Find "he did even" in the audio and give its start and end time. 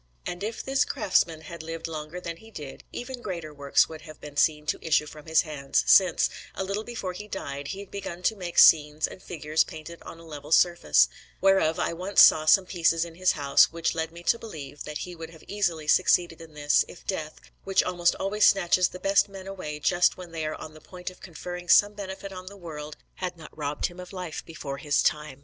2.37-3.21